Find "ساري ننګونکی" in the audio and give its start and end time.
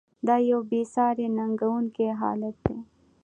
0.93-2.07